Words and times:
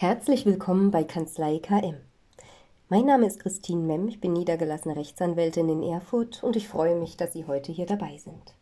Herzlich 0.00 0.46
willkommen 0.46 0.90
bei 0.90 1.04
Kanzlei 1.04 1.58
KM. 1.58 1.96
Mein 2.88 3.04
Name 3.04 3.26
ist 3.26 3.38
Christine 3.38 3.82
Memm, 3.82 4.08
ich 4.08 4.18
bin 4.18 4.32
niedergelassene 4.32 4.96
Rechtsanwältin 4.96 5.68
in 5.68 5.82
Erfurt 5.82 6.42
und 6.42 6.56
ich 6.56 6.68
freue 6.68 6.96
mich, 6.96 7.18
dass 7.18 7.34
Sie 7.34 7.44
heute 7.44 7.70
hier 7.70 7.84
dabei 7.84 8.16
sind. 8.16 8.54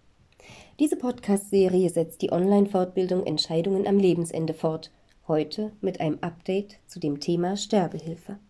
Diese 0.81 0.97
Podcast-Serie 0.97 1.91
setzt 1.91 2.23
die 2.23 2.33
Online-Fortbildung 2.33 3.25
Entscheidungen 3.25 3.87
am 3.87 3.99
Lebensende 3.99 4.53
fort, 4.53 4.91
heute 5.29 5.71
mit 5.81 6.01
einem 6.01 6.19
Update 6.23 6.81
zu 6.89 6.99
dem 6.99 7.21
Thema 7.21 7.57
Sterbehilfe. 7.57 8.41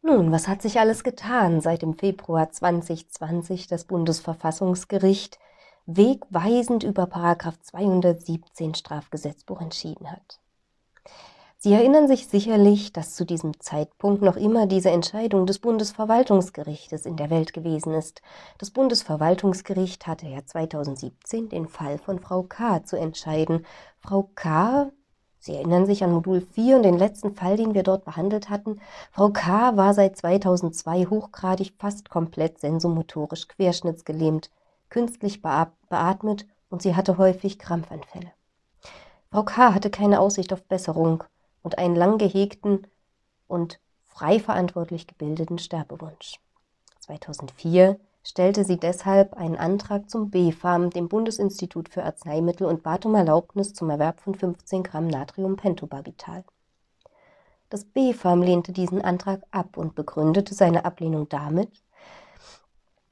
Nun, 0.00 0.32
was 0.32 0.48
hat 0.48 0.62
sich 0.62 0.80
alles 0.80 1.04
getan, 1.04 1.60
seit 1.60 1.82
im 1.82 1.98
Februar 1.98 2.50
2020 2.50 3.66
das 3.66 3.84
Bundesverfassungsgericht 3.84 5.38
wegweisend 5.96 6.84
über 6.84 7.08
217 7.08 8.74
Strafgesetzbuch 8.74 9.60
entschieden 9.60 10.10
hat? 10.10 10.40
Sie 11.62 11.74
erinnern 11.74 12.08
sich 12.08 12.26
sicherlich, 12.26 12.90
dass 12.94 13.14
zu 13.14 13.26
diesem 13.26 13.60
Zeitpunkt 13.60 14.22
noch 14.22 14.36
immer 14.36 14.66
diese 14.66 14.88
Entscheidung 14.88 15.44
des 15.44 15.58
Bundesverwaltungsgerichtes 15.58 17.04
in 17.04 17.16
der 17.18 17.28
Welt 17.28 17.52
gewesen 17.52 17.92
ist. 17.92 18.22
Das 18.56 18.70
Bundesverwaltungsgericht 18.70 20.06
hatte 20.06 20.26
ja 20.26 20.42
2017 20.42 21.50
den 21.50 21.68
Fall 21.68 21.98
von 21.98 22.18
Frau 22.18 22.44
K. 22.44 22.82
zu 22.84 22.96
entscheiden. 22.96 23.66
Frau 23.98 24.30
K. 24.34 24.90
Sie 25.38 25.54
erinnern 25.54 25.84
sich 25.84 26.02
an 26.02 26.12
Modul 26.12 26.40
4 26.40 26.76
und 26.76 26.82
den 26.82 26.96
letzten 26.96 27.34
Fall, 27.34 27.58
den 27.58 27.74
wir 27.74 27.82
dort 27.82 28.06
behandelt 28.06 28.48
hatten. 28.48 28.80
Frau 29.12 29.28
K. 29.28 29.76
war 29.76 29.92
seit 29.92 30.16
2002 30.16 31.06
hochgradig 31.10 31.74
fast 31.78 32.08
komplett 32.08 32.58
sensomotorisch 32.58 33.48
querschnittsgelähmt, 33.48 34.50
künstlich 34.88 35.42
beatmet 35.90 36.46
und 36.70 36.80
sie 36.80 36.96
hatte 36.96 37.18
häufig 37.18 37.58
Krampfanfälle. 37.58 38.32
Frau 39.30 39.42
K. 39.42 39.74
hatte 39.74 39.90
keine 39.90 40.20
Aussicht 40.20 40.52
auf 40.54 40.62
Besserung 40.64 41.22
und 41.62 41.76
einen 41.76 41.94
lang 41.94 42.16
gehegten 42.16 42.86
und 43.46 43.78
frei 44.06 44.40
verantwortlich 44.40 45.06
gebildeten 45.06 45.58
Sterbewunsch. 45.58 46.40
2004 47.00 48.00
stellte 48.22 48.64
sie 48.64 48.76
deshalb 48.76 49.34
einen 49.34 49.56
Antrag 49.56 50.10
zum 50.10 50.30
BfArM, 50.30 50.90
dem 50.90 51.08
Bundesinstitut 51.08 51.88
für 51.88 52.04
Arzneimittel, 52.04 52.66
und 52.66 52.82
bat 52.82 53.06
um 53.06 53.14
Erlaubnis 53.14 53.72
zum 53.72 53.90
Erwerb 53.90 54.20
von 54.20 54.34
15 54.34 54.82
Gramm 54.82 55.06
Natriumpentobarbital. 55.06 56.44
Das 57.70 57.84
BfArM 57.84 58.42
lehnte 58.42 58.72
diesen 58.72 59.00
Antrag 59.00 59.42
ab 59.52 59.76
und 59.76 59.94
begründete 59.94 60.54
seine 60.54 60.84
Ablehnung 60.84 61.28
damit, 61.28 61.70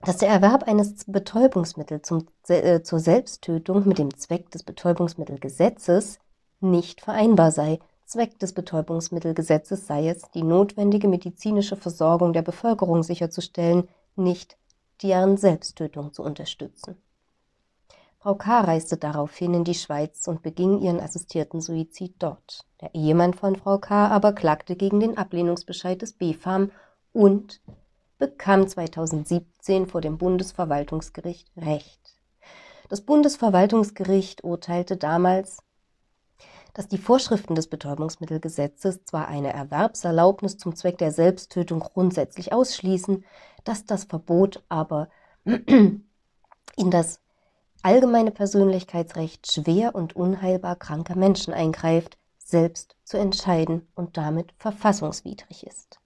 dass 0.01 0.19
der 0.19 0.29
Erwerb 0.29 0.65
eines 0.69 1.05
Betäubungsmittels 1.07 2.07
zum, 2.07 2.27
äh, 2.49 2.83
zur 2.83 3.01
Selbsttötung 3.01 3.87
mit 3.87 3.99
dem 3.99 4.17
Zweck 4.17 4.51
des 4.51 4.63
Betäubungsmittelgesetzes 4.63 6.19
nicht 6.61 7.01
vereinbar 7.01 7.51
sei 7.51 7.79
Zweck 8.09 8.39
des 8.39 8.55
Betäubungsmittelgesetzes 8.55 9.87
sei 9.87 10.09
es, 10.09 10.31
die 10.31 10.43
notwendige 10.43 11.09
medizinische 11.09 11.77
Versorgung 11.77 12.33
der 12.33 12.41
Bevölkerung 12.41 13.03
sicherzustellen, 13.03 13.87
nicht 14.17 14.57
deren 15.03 15.37
Selbsttötung 15.37 16.15
zu 16.15 16.23
unterstützen. 16.23 16.97
Frau 18.19 18.35
K. 18.35 18.63
reiste 18.63 18.97
daraufhin 18.97 19.53
in 19.53 19.65
die 19.65 19.75
Schweiz 19.75 20.27
und 20.27 20.43
beging 20.43 20.81
ihren 20.81 21.01
assistierten 21.01 21.61
Suizid 21.61 22.15
dort. 22.19 22.65
Der 22.81 22.95
Ehemann 22.95 23.35
von 23.35 23.57
Frau 23.57 23.79
K. 23.79 24.09
aber 24.09 24.33
klagte 24.33 24.75
gegen 24.75 25.01
den 25.01 25.19
Ablehnungsbescheid 25.19 26.01
des 26.01 26.15
BfArM 26.15 26.73
und 27.13 27.61
bekam 28.19 28.67
2017 28.67 29.87
vor 29.87 30.01
dem 30.01 30.19
Bundesverwaltungsgericht 30.19 31.51
Recht. 31.57 32.17
Das 32.89 33.01
Bundesverwaltungsgericht 33.03 34.45
urteilte 34.45 34.97
damals, 34.97 35.59
dass 36.75 36.89
die 36.89 36.99
Vorschriften 36.99 37.55
des 37.55 37.69
Betäubungsmittelgesetzes 37.69 39.05
zwar 39.05 39.29
eine 39.29 39.53
Erwerbserlaubnis 39.53 40.59
zum 40.59 40.77
Zweck 40.77 40.99
der 40.99 41.13
Selbsttötung 41.13 41.81
grundsätzlich 41.81 42.53
ausschließen, 42.53 43.25
dass 43.65 43.85
das 43.85 44.05
Verbot 44.05 44.63
aber 44.69 45.09
in 45.45 46.05
das 46.77 47.21
allgemeine 47.83 48.31
Persönlichkeitsrecht 48.31 49.51
schwer 49.51 49.95
und 49.95 50.17
unheilbar 50.17 50.77
kranker 50.77 51.17
Menschen 51.17 51.53
eingreift, 51.53 52.19
selbst 52.39 52.97
zu 53.05 53.19
entscheiden 53.19 53.87
und 53.95 54.17
damit 54.17 54.53
verfassungswidrig 54.59 55.67
ist. 55.67 56.01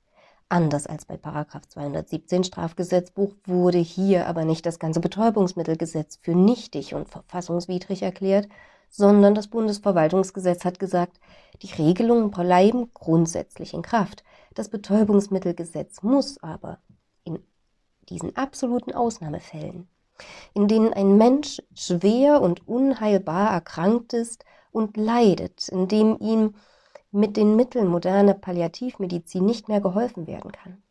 Anders 0.53 0.87
als 0.87 1.07
bei 1.07 1.17
217 1.17 2.45
Strafgesetzbuch 2.45 3.33
wurde 3.47 3.79
hier 3.79 4.27
aber 4.27 4.45
nicht 4.45 4.67
das 4.67 4.79
ganze 4.79 5.01
Betäubungsmittelgesetz 5.01 6.19
für 6.21 6.35
nichtig 6.35 6.93
und 6.93 7.09
verfassungswidrig 7.09 8.03
erklärt, 8.03 8.51
sondern 8.91 9.35
das 9.35 9.49
Bundesverwaltungsgesetz 9.49 10.67
hat 10.67 10.79
gesagt, 10.79 11.19
die 11.63 11.73
Regelungen 11.73 12.31
bleiben 12.31 12.91
grundsätzlich 12.93 13.73
in 13.73 13.81
Kraft. 13.81 14.25
Das 14.53 14.69
Betäubungsmittelgesetz 14.69 16.03
muss 16.03 16.37
aber 16.43 16.81
in 17.25 17.39
diesen 18.11 18.37
absoluten 18.37 18.93
Ausnahmefällen, 18.93 19.89
in 20.53 20.69
denen 20.69 20.93
ein 20.93 21.17
Mensch 21.17 21.63
schwer 21.75 22.43
und 22.43 22.69
unheilbar 22.69 23.53
erkrankt 23.53 24.13
ist 24.13 24.45
und 24.71 24.99
leidet, 24.99 25.71
in 25.71 25.89
dem 25.89 26.19
ihm 26.21 26.57
mit 27.13 27.37
den 27.37 27.57
Mitteln 27.57 27.87
moderner 27.87 28.35
Palliativmedizin 28.35 29.45
nicht 29.45 29.69
mehr 29.69 29.81
geholfen 29.81 30.27
werden 30.27 30.51
kann, 30.51 30.83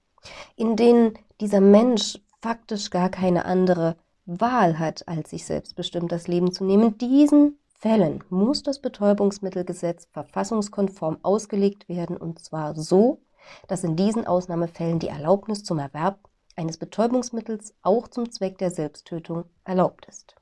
in 0.56 0.76
denen 0.76 1.14
dieser 1.40 1.62
Mensch 1.62 2.20
faktisch 2.42 2.90
gar 2.90 3.10
keine 3.10 3.46
andere 3.46 3.96
Wahl 4.26 4.80
hat, 4.80 5.08
als 5.08 5.32
sich 5.32 5.46
selbstbestimmt 5.46 6.12
das 6.12 6.28
Leben 6.28 6.52
zu 6.52 6.64
nehmen, 6.64 6.98
diesen 6.98 7.58
Fällen 7.68 8.24
muss 8.30 8.62
das 8.62 8.80
Betäubungsmittelgesetz 8.80 10.08
verfassungskonform 10.12 11.18
ausgelegt 11.24 11.90
werden 11.90 12.16
und 12.16 12.38
zwar 12.40 12.76
so, 12.76 13.22
dass 13.68 13.84
in 13.84 13.96
diesen 13.96 14.28
Ausnahmefällen 14.28 15.00
die 15.00 15.08
Erlaubnis 15.08 15.64
zum 15.64 15.80
Erwerb 15.80 16.20
eines 16.56 16.78
Betäubungsmittels 16.78 17.74
auch 17.82 18.08
zum 18.08 18.32
Zweck 18.32 18.60
der 18.60 18.70
Selbsttötung 18.70 19.46
erlaubt 19.64 20.06
ist. 20.06 20.36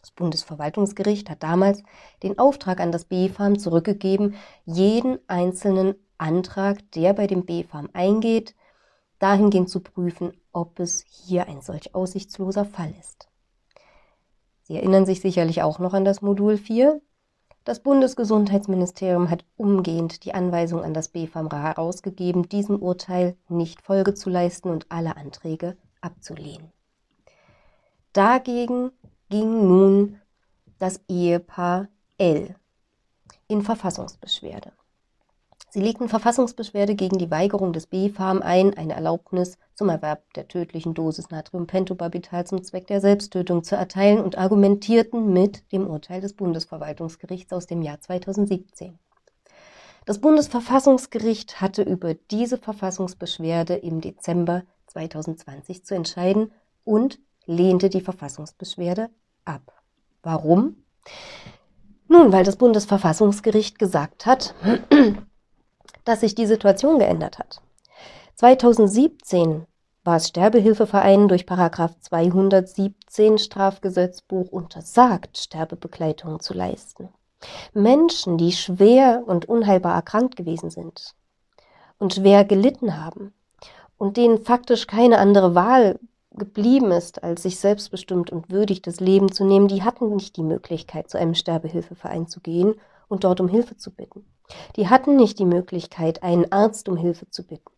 Das 0.00 0.10
Bundesverwaltungsgericht 0.12 1.28
hat 1.28 1.42
damals 1.42 1.82
den 2.22 2.38
Auftrag 2.38 2.80
an 2.80 2.92
das 2.92 3.04
BfArM 3.04 3.58
zurückgegeben, 3.58 4.34
jeden 4.64 5.18
einzelnen 5.28 5.94
Antrag, 6.16 6.78
der 6.92 7.12
bei 7.12 7.26
dem 7.26 7.44
BfArM 7.44 7.90
eingeht, 7.92 8.54
dahingehend 9.18 9.68
zu 9.68 9.80
prüfen, 9.80 10.32
ob 10.52 10.80
es 10.80 11.04
hier 11.08 11.48
ein 11.48 11.60
solch 11.60 11.94
aussichtsloser 11.94 12.64
Fall 12.64 12.92
ist. 12.98 13.28
Sie 14.62 14.76
erinnern 14.76 15.04
sich 15.04 15.20
sicherlich 15.20 15.62
auch 15.62 15.78
noch 15.78 15.94
an 15.94 16.04
das 16.04 16.22
Modul 16.22 16.56
4. 16.56 17.00
Das 17.64 17.82
Bundesgesundheitsministerium 17.82 19.28
hat 19.28 19.44
umgehend 19.56 20.24
die 20.24 20.32
Anweisung 20.32 20.82
an 20.82 20.94
das 20.94 21.08
BfAMRA 21.08 21.60
herausgegeben, 21.60 22.48
diesem 22.48 22.80
Urteil 22.80 23.36
nicht 23.48 23.82
Folge 23.82 24.14
zu 24.14 24.30
leisten 24.30 24.70
und 24.70 24.86
alle 24.88 25.16
Anträge 25.16 25.76
abzulehnen. 26.00 26.72
Dagegen 28.12 28.90
ging 29.30 29.66
nun 29.66 30.20
das 30.78 31.00
Ehepaar 31.08 31.88
L 32.18 32.56
in 33.48 33.62
Verfassungsbeschwerde. 33.62 34.72
Sie 35.72 35.80
legten 35.80 36.08
Verfassungsbeschwerde 36.08 36.96
gegen 36.96 37.18
die 37.18 37.30
Weigerung 37.30 37.72
des 37.72 37.86
BfArM 37.86 38.42
ein, 38.42 38.76
eine 38.76 38.94
Erlaubnis 38.94 39.56
zum 39.74 39.88
Erwerb 39.88 40.24
der 40.34 40.48
tödlichen 40.48 40.94
Dosis 40.94 41.30
Natriumpentobarbital 41.30 42.44
zum 42.44 42.64
Zweck 42.64 42.88
der 42.88 43.00
Selbsttötung 43.00 43.62
zu 43.62 43.76
erteilen 43.76 44.20
und 44.20 44.36
argumentierten 44.36 45.32
mit 45.32 45.70
dem 45.70 45.86
Urteil 45.86 46.20
des 46.20 46.32
Bundesverwaltungsgerichts 46.32 47.52
aus 47.52 47.68
dem 47.68 47.82
Jahr 47.82 48.00
2017. 48.00 48.98
Das 50.06 50.18
Bundesverfassungsgericht 50.18 51.60
hatte 51.60 51.82
über 51.82 52.14
diese 52.14 52.58
Verfassungsbeschwerde 52.58 53.74
im 53.74 54.00
Dezember 54.00 54.64
2020 54.88 55.84
zu 55.84 55.94
entscheiden 55.94 56.50
und 56.82 57.20
lehnte 57.50 57.90
die 57.90 58.00
Verfassungsbeschwerde 58.00 59.10
ab. 59.44 59.72
Warum? 60.22 60.76
Nun, 62.08 62.32
weil 62.32 62.44
das 62.44 62.56
Bundesverfassungsgericht 62.56 63.78
gesagt 63.78 64.26
hat, 64.26 64.54
dass 66.04 66.20
sich 66.20 66.34
die 66.34 66.46
Situation 66.46 66.98
geändert 66.98 67.38
hat. 67.38 67.60
2017 68.36 69.66
war 70.02 70.16
es 70.16 70.28
Sterbehilfevereinen 70.28 71.28
durch 71.28 71.44
Paragraph 71.44 71.98
217 72.00 73.38
Strafgesetzbuch 73.38 74.50
untersagt, 74.50 75.36
Sterbebegleitungen 75.38 76.40
zu 76.40 76.54
leisten. 76.54 77.10
Menschen, 77.74 78.38
die 78.38 78.52
schwer 78.52 79.22
und 79.26 79.46
unheilbar 79.48 79.94
erkrankt 79.94 80.36
gewesen 80.36 80.70
sind 80.70 81.14
und 81.98 82.14
schwer 82.14 82.44
gelitten 82.44 83.02
haben 83.02 83.32
und 83.98 84.16
denen 84.16 84.42
faktisch 84.42 84.86
keine 84.86 85.18
andere 85.18 85.54
Wahl 85.54 85.98
geblieben 86.32 86.92
ist, 86.92 87.22
als 87.22 87.42
sich 87.42 87.58
selbstbestimmt 87.58 88.30
und 88.30 88.50
würdig 88.50 88.82
das 88.82 89.00
Leben 89.00 89.32
zu 89.32 89.44
nehmen, 89.44 89.68
die 89.68 89.82
hatten 89.82 90.14
nicht 90.14 90.36
die 90.36 90.42
Möglichkeit, 90.42 91.10
zu 91.10 91.18
einem 91.18 91.34
Sterbehilfeverein 91.34 92.26
zu 92.26 92.40
gehen 92.40 92.74
und 93.08 93.24
dort 93.24 93.40
um 93.40 93.48
Hilfe 93.48 93.76
zu 93.76 93.90
bitten. 93.90 94.24
Die 94.76 94.88
hatten 94.88 95.16
nicht 95.16 95.38
die 95.38 95.46
Möglichkeit, 95.46 96.22
einen 96.22 96.50
Arzt 96.52 96.88
um 96.88 96.96
Hilfe 96.96 97.28
zu 97.30 97.46
bitten. 97.46 97.70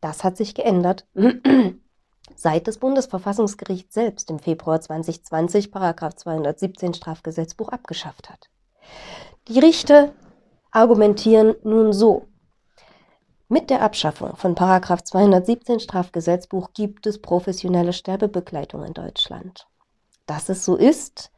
Das 0.00 0.24
hat 0.24 0.36
sich 0.36 0.54
geändert, 0.54 1.06
seit 2.34 2.68
das 2.68 2.78
Bundesverfassungsgericht 2.78 3.92
selbst 3.92 4.30
im 4.30 4.38
Februar 4.38 4.80
2020 4.80 5.70
Paragraph 5.70 6.14
217 6.16 6.94
Strafgesetzbuch 6.94 7.70
abgeschafft 7.70 8.30
hat. 8.30 8.50
Die 9.48 9.58
Richter 9.58 10.12
argumentieren 10.70 11.54
nun 11.64 11.92
so. 11.92 12.26
Mit 13.48 13.70
der 13.70 13.80
Abschaffung 13.82 14.34
von 14.34 14.56
Paragraph 14.56 15.04
217 15.04 15.78
Strafgesetzbuch 15.78 16.70
gibt 16.74 17.06
es 17.06 17.22
professionelle 17.22 17.92
Sterbebegleitung 17.92 18.82
in 18.82 18.92
Deutschland. 18.92 19.68
Dass 20.26 20.48
es 20.48 20.64
so 20.64 20.74
ist, 20.74 21.30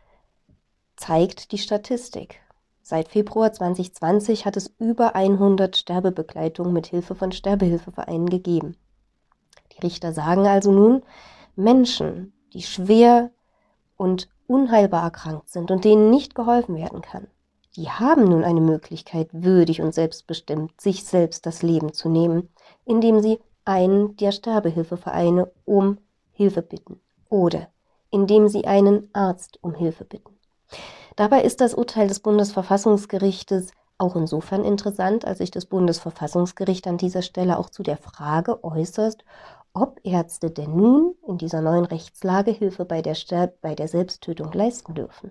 zeigt 0.97 1.53
die 1.53 1.59
Statistik. 1.59 2.41
Seit 2.81 3.09
Februar 3.09 3.53
2020 3.53 4.47
hat 4.47 4.57
es 4.57 4.73
über 4.79 5.15
100 5.17 5.77
Sterbebegleitungen 5.77 6.73
mit 6.73 6.87
Hilfe 6.87 7.15
von 7.15 7.31
Sterbehilfevereinen 7.31 8.31
gegeben. 8.31 8.79
Die 9.73 9.81
Richter 9.83 10.15
sagen 10.15 10.47
also 10.47 10.73
nun, 10.73 11.03
Menschen, 11.57 12.33
die 12.55 12.63
schwer 12.63 13.33
und 13.99 14.31
unheilbar 14.47 15.03
erkrankt 15.03 15.51
sind 15.51 15.71
und 15.71 15.85
denen 15.85 16.09
nicht 16.09 16.35
geholfen 16.35 16.75
werden 16.75 17.03
kann, 17.03 17.27
die 17.79 17.89
haben 17.89 18.25
nun 18.25 18.43
eine 18.43 18.61
Möglichkeit, 18.61 19.29
würdig 19.31 19.81
und 19.81 19.95
selbstbestimmt 19.95 20.81
sich 20.81 21.05
selbst 21.05 21.47
das 21.47 21.63
Leben 21.63 21.93
zu 21.93 22.09
nehmen, 22.09 22.49
indem 22.85 23.21
sie 23.21 23.39
einen 23.65 24.17
der 24.17 24.33
Sterbehilfevereine 24.33 25.49
um 25.65 25.99
Hilfe 26.33 26.63
bitten 26.63 27.01
oder 27.29 27.69
indem 28.11 28.49
sie 28.49 28.67
einen 28.67 29.09
Arzt 29.13 29.61
um 29.63 29.75
Hilfe 29.75 30.05
bitten. 30.05 30.37
Dabei 31.15 31.43
ist 31.43 31.61
das 31.61 31.73
Urteil 31.73 32.09
des 32.09 32.19
Bundesverfassungsgerichtes 32.19 33.71
auch 33.97 34.17
insofern 34.17 34.65
interessant, 34.65 35.25
als 35.25 35.39
sich 35.39 35.53
das 35.53 35.67
Bundesverfassungsgericht 35.67 36.89
an 36.89 36.99
dieser 36.99 37.23
Stelle 37.23 37.61
auch 37.61 37.71
zu 37.71 37.85
der 37.85 37.97
Frage 37.97 38.65
äußert, 38.65 39.25
ob 39.73 40.01
Ärzte 40.03 40.51
denn 40.51 40.75
nun 40.75 41.15
in 41.29 41.39
dieser 41.39 41.61
neuen 41.61 41.85
Rechtslage 41.85 42.51
Hilfe 42.51 42.85
bei 42.85 43.03
der, 43.03 43.15
Sterb 43.15 43.61
bei 43.61 43.77
der 43.77 43.87
Selbsttötung 43.87 44.53
leisten 44.53 44.95
dürfen. 44.95 45.31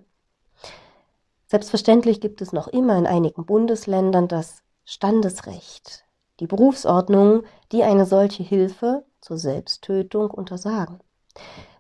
Selbstverständlich 1.48 2.20
gibt 2.20 2.42
es 2.42 2.52
noch 2.52 2.68
immer 2.68 2.98
in 2.98 3.08
einigen 3.08 3.46
Bundesländern 3.46 4.28
das 4.28 4.64
Standesrecht, 4.84 6.06
die 6.42 6.48
Berufsordnungen, 6.48 7.44
die 7.72 7.84
eine 7.84 8.06
solche 8.06 8.44
Hilfe 8.44 9.06
zur 9.22 9.38
Selbsttötung 9.38 10.30
untersagen. 10.30 11.00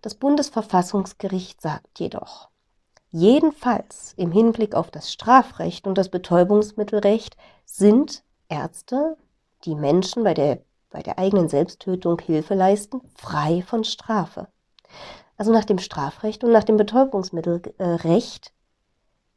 Das 0.01 0.15
Bundesverfassungsgericht 0.15 1.61
sagt 1.61 1.99
jedoch, 1.99 2.47
jedenfalls 3.09 4.13
im 4.15 4.31
Hinblick 4.31 4.73
auf 4.73 4.89
das 4.89 5.11
Strafrecht 5.11 5.85
und 5.85 5.97
das 5.97 6.09
Betäubungsmittelrecht 6.09 7.35
sind 7.65 8.23
Ärzte, 8.47 9.17
die 9.65 9.75
Menschen 9.75 10.23
bei 10.23 10.33
der, 10.33 10.61
bei 10.89 11.01
der 11.01 11.19
eigenen 11.19 11.49
Selbsttötung 11.49 12.19
Hilfe 12.19 12.53
leisten, 12.53 13.01
frei 13.15 13.61
von 13.63 13.83
Strafe. 13.83 14.47
Also 15.35 15.51
nach 15.51 15.65
dem 15.65 15.79
Strafrecht 15.79 16.45
und 16.45 16.53
nach 16.53 16.63
dem 16.63 16.77
Betäubungsmittelrecht 16.77 18.53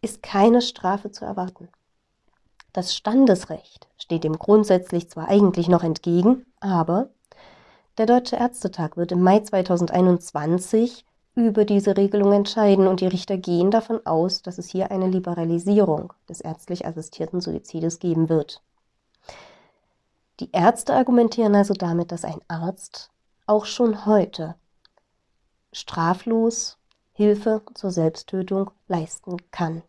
ist 0.02 0.23
keine 0.23 0.62
Strafe 0.62 1.11
zu 1.11 1.25
erwarten. 1.25 1.69
Das 2.73 2.94
Standesrecht 2.94 3.88
steht 3.99 4.25
dem 4.25 4.38
grundsätzlich 4.38 5.11
zwar 5.11 5.29
eigentlich 5.29 5.69
noch 5.69 5.82
entgegen, 5.82 6.47
aber 6.61 7.11
der 7.99 8.06
Deutsche 8.06 8.37
Ärztetag 8.37 8.97
wird 8.97 9.12
im 9.12 9.23
Mai 9.23 9.41
2021 9.41 11.05
über 11.35 11.64
diese 11.64 11.97
Regelung 11.97 12.32
entscheiden 12.32 12.87
und 12.87 13.00
die 13.00 13.06
Richter 13.06 13.37
gehen 13.37 13.70
davon 13.70 14.05
aus, 14.06 14.43
dass 14.43 14.58
es 14.58 14.69
hier 14.69 14.91
eine 14.91 15.08
Liberalisierung 15.08 16.12
des 16.29 16.41
ärztlich 16.41 16.87
assistierten 16.87 17.41
Suizides 17.41 17.99
geben 17.99 18.29
wird. 18.29 18.62
Die 20.41 20.50
Ärzte 20.53 20.94
argumentieren 20.94 21.55
also 21.55 21.75
damit, 21.75 22.12
dass 22.12 22.25
ein 22.25 22.41
Arzt 22.49 23.11
auch 23.46 23.67
schon 23.67 24.06
heute 24.06 24.55
straflos 25.73 26.79
Hilfe 27.12 27.62
zur 27.75 27.91
Selbsttötung 27.91 28.70
leisten 28.88 29.37
kann. 29.50 29.82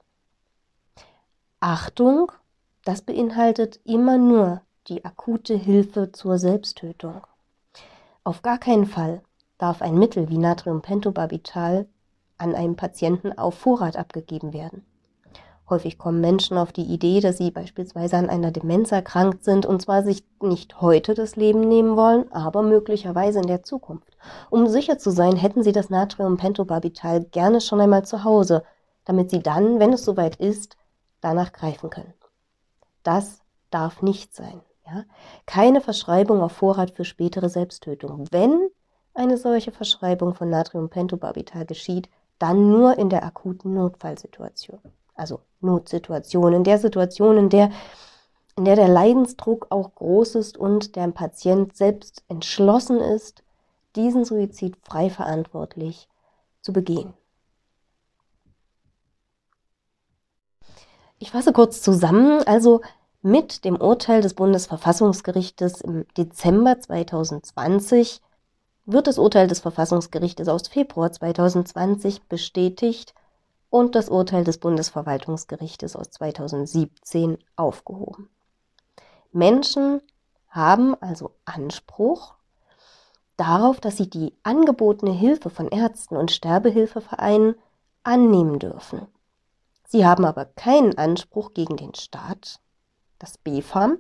Achtung, 1.63 2.31
das 2.85 3.03
beinhaltet 3.03 3.79
immer 3.83 4.17
nur 4.17 4.61
die 4.87 5.05
akute 5.05 5.53
Hilfe 5.53 6.11
zur 6.11 6.39
Selbsttötung. 6.39 7.21
Auf 8.23 8.41
gar 8.41 8.57
keinen 8.57 8.87
Fall 8.87 9.21
darf 9.59 9.83
ein 9.83 9.93
Mittel 9.93 10.27
wie 10.29 10.39
Natriumpentobarbital 10.39 11.85
an 12.39 12.55
einem 12.55 12.75
Patienten 12.75 13.37
auf 13.37 13.53
Vorrat 13.53 13.95
abgegeben 13.95 14.53
werden. 14.53 14.83
Häufig 15.69 15.99
kommen 15.99 16.19
Menschen 16.19 16.57
auf 16.57 16.71
die 16.71 16.81
Idee, 16.81 17.19
dass 17.19 17.37
sie 17.37 17.51
beispielsweise 17.51 18.17
an 18.17 18.31
einer 18.31 18.49
Demenz 18.49 18.91
erkrankt 18.91 19.43
sind 19.43 19.67
und 19.67 19.83
zwar 19.83 20.01
sich 20.01 20.25
nicht 20.41 20.81
heute 20.81 21.13
das 21.13 21.35
Leben 21.35 21.67
nehmen 21.67 21.95
wollen, 21.95 22.31
aber 22.31 22.63
möglicherweise 22.63 23.37
in 23.37 23.45
der 23.45 23.61
Zukunft. 23.61 24.17
Um 24.49 24.65
sicher 24.65 24.97
zu 24.97 25.11
sein, 25.11 25.35
hätten 25.35 25.61
sie 25.61 25.73
das 25.73 25.91
Natriumpentobarbital 25.91 27.25
gerne 27.25 27.61
schon 27.61 27.81
einmal 27.81 28.03
zu 28.03 28.23
Hause, 28.23 28.63
damit 29.05 29.29
sie 29.29 29.43
dann, 29.43 29.79
wenn 29.79 29.93
es 29.93 30.03
soweit 30.03 30.37
ist, 30.37 30.75
danach 31.21 31.53
greifen 31.53 31.89
können. 31.89 32.13
Das 33.03 33.41
darf 33.69 34.01
nicht 34.01 34.35
sein. 34.35 34.61
Ja? 34.85 35.05
Keine 35.45 35.81
Verschreibung 35.81 36.41
auf 36.41 36.51
Vorrat 36.51 36.91
für 36.91 37.05
spätere 37.05 37.49
Selbsttötung. 37.49 38.27
Wenn 38.31 38.69
eine 39.13 39.37
solche 39.37 39.71
Verschreibung 39.71 40.35
von 40.35 40.49
Natriumpentobarbital 40.49 41.65
geschieht, 41.65 42.09
dann 42.39 42.69
nur 42.69 42.97
in 42.97 43.09
der 43.09 43.23
akuten 43.23 43.73
Notfallsituation. 43.73 44.79
Also 45.15 45.41
Notsituation, 45.59 46.53
in 46.53 46.63
der 46.63 46.79
Situation, 46.79 47.37
in 47.37 47.49
der, 47.49 47.71
in 48.57 48.65
der 48.65 48.75
der 48.75 48.87
Leidensdruck 48.87 49.67
auch 49.69 49.93
groß 49.95 50.35
ist 50.35 50.57
und 50.57 50.95
der 50.95 51.07
Patient 51.09 51.75
selbst 51.75 52.23
entschlossen 52.27 52.99
ist, 52.99 53.43
diesen 53.95 54.25
Suizid 54.25 54.77
frei 54.81 55.09
verantwortlich 55.09 56.07
zu 56.61 56.73
begehen. 56.73 57.13
Ich 61.21 61.29
fasse 61.29 61.53
kurz 61.53 61.83
zusammen. 61.83 62.41
Also 62.47 62.81
mit 63.21 63.63
dem 63.63 63.79
Urteil 63.79 64.21
des 64.21 64.33
Bundesverfassungsgerichtes 64.33 65.81
im 65.81 66.07
Dezember 66.17 66.79
2020 66.79 68.21
wird 68.87 69.05
das 69.05 69.19
Urteil 69.19 69.47
des 69.47 69.59
Verfassungsgerichtes 69.59 70.47
aus 70.47 70.67
Februar 70.67 71.11
2020 71.11 72.23
bestätigt 72.23 73.13
und 73.69 73.93
das 73.93 74.09
Urteil 74.09 74.43
des 74.43 74.57
Bundesverwaltungsgerichtes 74.57 75.95
aus 75.95 76.09
2017 76.09 77.37
aufgehoben. 77.55 78.31
Menschen 79.31 80.01
haben 80.49 80.95
also 81.01 81.35
Anspruch 81.45 82.33
darauf, 83.37 83.79
dass 83.79 83.97
sie 83.97 84.09
die 84.09 84.33
angebotene 84.41 85.13
Hilfe 85.13 85.51
von 85.51 85.67
Ärzten 85.67 86.17
und 86.17 86.31
Sterbehilfevereinen 86.31 87.53
annehmen 88.03 88.57
dürfen. 88.57 89.05
Sie 89.91 90.05
haben 90.05 90.23
aber 90.23 90.45
keinen 90.45 90.97
Anspruch 90.97 91.53
gegen 91.53 91.75
den 91.75 91.93
Staat, 91.95 92.61
das 93.19 93.37
BfArM, 93.37 93.99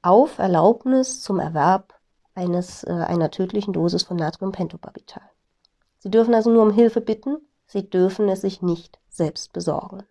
auf 0.00 0.38
Erlaubnis 0.38 1.20
zum 1.20 1.40
Erwerb 1.40 1.92
eines, 2.34 2.82
äh, 2.84 2.90
einer 2.90 3.30
tödlichen 3.30 3.74
Dosis 3.74 4.04
von 4.04 4.16
Natriumpentobarbital. 4.16 5.28
Sie 5.98 6.10
dürfen 6.10 6.32
also 6.32 6.48
nur 6.48 6.62
um 6.62 6.70
Hilfe 6.70 7.02
bitten, 7.02 7.36
sie 7.66 7.90
dürfen 7.90 8.30
es 8.30 8.40
sich 8.40 8.62
nicht 8.62 8.98
selbst 9.10 9.52
besorgen. 9.52 10.04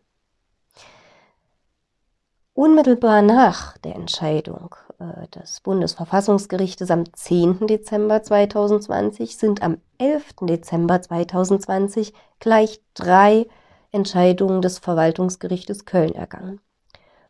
Unmittelbar 2.53 3.23
nach 3.23 3.79
der 3.79 3.95
Entscheidung 3.95 4.75
äh, 4.99 5.27
des 5.29 5.61
Bundesverfassungsgerichtes 5.61 6.91
am 6.91 7.11
10. 7.11 7.65
Dezember 7.65 8.21
2020 8.21 9.37
sind 9.37 9.63
am 9.63 9.81
11. 9.97 10.35
Dezember 10.41 11.01
2020 11.01 12.13
gleich 12.39 12.79
drei 12.93 13.47
Entscheidungen 13.95 14.61
des 14.61 14.77
Verwaltungsgerichtes 14.77 15.85
Köln 15.85 16.13
ergangen. 16.13 16.59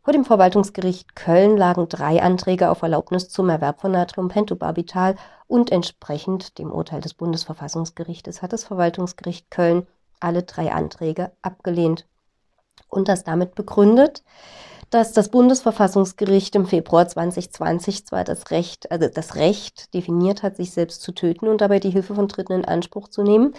Vor 0.02 0.12
dem 0.12 0.24
Verwaltungsgericht 0.24 1.16
Köln 1.16 1.56
lagen 1.56 1.88
drei 1.88 2.22
Anträge 2.22 2.70
auf 2.70 2.82
Erlaubnis 2.82 3.28
zum 3.28 3.48
Erwerb 3.48 3.80
von 3.80 3.92
Natriumpentobarbital 3.92 5.16
und 5.48 5.72
entsprechend 5.72 6.58
dem 6.58 6.70
Urteil 6.70 7.00
des 7.00 7.14
Bundesverfassungsgerichtes 7.14 8.42
hat 8.42 8.52
das 8.52 8.64
Verwaltungsgericht 8.64 9.50
Köln 9.50 9.86
alle 10.20 10.42
drei 10.44 10.72
Anträge 10.72 11.32
abgelehnt 11.42 12.06
und 12.88 13.08
das 13.08 13.24
damit 13.24 13.54
begründet, 13.54 14.22
dass 14.90 15.12
das 15.12 15.30
Bundesverfassungsgericht 15.30 16.54
im 16.54 16.66
Februar 16.66 17.08
2020 17.08 18.06
zwar 18.06 18.22
das 18.22 18.50
Recht, 18.50 18.90
also 18.92 19.08
das 19.08 19.34
Recht 19.34 19.92
definiert 19.94 20.42
hat, 20.42 20.56
sich 20.56 20.70
selbst 20.70 21.02
zu 21.02 21.12
töten 21.12 21.48
und 21.48 21.60
dabei 21.60 21.80
die 21.80 21.90
Hilfe 21.90 22.14
von 22.14 22.28
Dritten 22.28 22.52
in 22.52 22.64
Anspruch 22.64 23.08
zu 23.08 23.22
nehmen, 23.22 23.54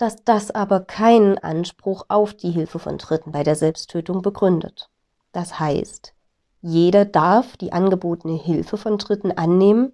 dass 0.00 0.24
das 0.24 0.50
aber 0.50 0.80
keinen 0.80 1.36
Anspruch 1.36 2.06
auf 2.08 2.32
die 2.32 2.50
Hilfe 2.50 2.78
von 2.78 2.96
Dritten 2.96 3.32
bei 3.32 3.42
der 3.42 3.54
Selbsttötung 3.54 4.22
begründet. 4.22 4.88
Das 5.32 5.60
heißt, 5.60 6.14
jeder 6.62 7.04
darf 7.04 7.58
die 7.58 7.72
angebotene 7.72 8.38
Hilfe 8.38 8.78
von 8.78 8.96
Dritten 8.96 9.32
annehmen, 9.32 9.92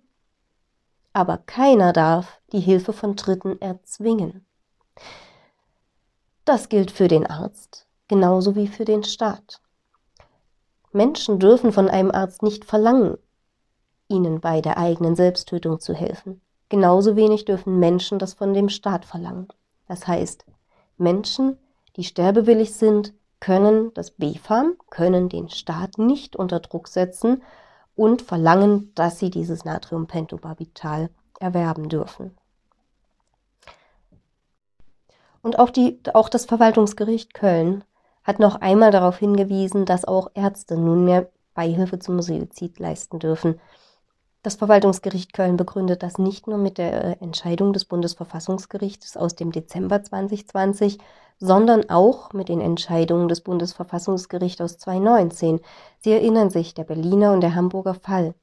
aber 1.13 1.39
keiner 1.39 1.93
darf 1.93 2.41
die 2.53 2.61
Hilfe 2.61 2.93
von 2.93 3.17
Dritten 3.17 3.61
erzwingen. 3.61 4.47
Das 6.45 6.69
gilt 6.69 6.93
für 6.93 7.09
den 7.09 7.27
Arzt 7.27 7.89
genauso 8.07 8.55
wie 8.55 8.69
für 8.69 8.85
den 8.85 9.03
Staat. 9.03 9.61
Menschen 10.93 11.41
dürfen 11.41 11.73
von 11.73 11.89
einem 11.89 12.13
Arzt 12.13 12.45
nicht 12.45 12.65
verlangen, 12.65 13.19
ihnen 14.07 14.41
bei 14.41 14.61
der 14.61 14.79
eigenen 14.79 15.17
Selbsttötung 15.17 15.81
zu 15.81 15.95
helfen. 15.95 16.41
Genauso 16.69 17.17
wenig 17.17 17.45
dürfen 17.45 17.81
Menschen 17.81 18.21
das 18.21 18.35
von 18.35 18.55
dem 18.55 18.69
Staat 18.69 19.05
verlangen. 19.05 19.49
Das 19.88 20.07
heißt, 20.07 20.45
Menschen, 20.99 21.59
die 21.97 22.05
sterbewillig 22.05 22.75
sind, 22.75 23.14
können 23.40 23.93
das 23.95 24.11
BfArM, 24.11 24.76
können 24.90 25.28
den 25.28 25.49
Staat 25.49 25.99
nicht 25.99 26.37
unter 26.37 26.61
Druck 26.61 26.88
setzen 26.88 27.43
und 27.95 28.23
verlangen, 28.23 28.93
dass 28.95 29.19
sie 29.19 29.31
dieses 29.31 29.64
Natriumpentobarbital 29.64 31.11
erwerben 31.38 31.88
dürfen. 31.88 32.37
Und 35.43 35.59
auch, 35.59 35.71
die, 35.71 36.00
auch 36.12 36.28
das 36.28 36.45
Verwaltungsgericht 36.45 37.33
Köln 37.33 37.85
hat 38.25 38.40
noch 38.40 38.61
einmal 38.61 38.90
darauf 38.90 39.19
hingewiesen, 39.19 39.85
dass 39.85 40.05
auch 40.05 40.31
Ärzte 40.35 40.76
nunmehr 40.76 41.31
Beihilfe 41.55 41.99
zum 42.00 42.21
Suizid 42.21 42.78
leisten 42.81 43.21
dürfen. 43.21 43.61
Das 44.47 44.55
Verwaltungsgericht 44.55 45.33
Köln 45.33 45.57
begründet 45.57 46.05
das 46.05 46.19
nicht 46.19 46.47
nur 46.47 46.57
mit 46.57 46.79
der 46.79 47.05
äh, 47.05 47.17
Entscheidung 47.19 47.73
des 47.73 47.85
Bundesverfassungsgerichts 47.85 49.17
aus 49.17 49.35
dem 49.35 49.50
Dezember 49.50 50.05
2020, 50.05 50.99
sondern 51.41 51.91
auch 51.91 52.33
mit 52.33 52.49
den 52.49 52.61
Entscheidungen 52.61 53.26
des 53.26 53.41
Bundesverfassungsgerichts 53.41 54.61
aus 54.61 54.79
2019. 54.79 55.59
Sie 55.99 56.12
erinnern 56.12 56.50
sich, 56.50 56.75
der 56.75 56.85
Berliner 56.85 57.33
und 57.33 57.41
der 57.41 57.57
Hamburger 57.57 57.95
Fall. 57.95 58.37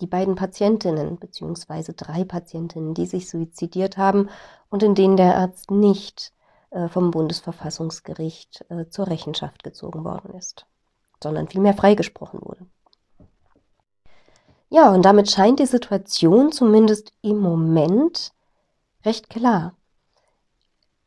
Die 0.00 0.08
beiden 0.08 0.34
Patientinnen 0.34 1.18
bzw. 1.18 1.92
drei 1.96 2.24
Patientinnen, 2.24 2.94
die 2.94 3.06
sich 3.06 3.30
suizidiert 3.30 3.96
haben 3.96 4.30
und 4.70 4.82
in 4.82 4.96
denen 4.96 5.16
der 5.16 5.36
Arzt 5.36 5.70
nicht 5.70 6.32
äh, 6.70 6.88
vom 6.88 7.12
Bundesverfassungsgericht 7.12 8.64
äh, 8.70 8.88
zur 8.88 9.06
Rechenschaft 9.06 9.62
gezogen 9.62 10.02
worden 10.02 10.34
ist, 10.34 10.66
sondern 11.22 11.46
vielmehr 11.46 11.74
freigesprochen 11.74 12.40
wurde. 12.42 12.66
Ja, 14.70 14.92
und 14.92 15.02
damit 15.02 15.30
scheint 15.30 15.60
die 15.60 15.66
Situation 15.66 16.50
zumindest 16.52 17.12
im 17.22 17.38
Moment 17.38 18.32
recht 19.04 19.30
klar. 19.30 19.74